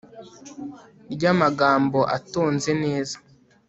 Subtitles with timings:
[1.13, 3.15] ry'amagambo atonze neza